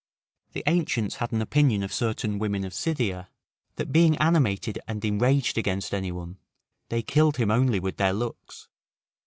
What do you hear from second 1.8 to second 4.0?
of certain women of Scythia, that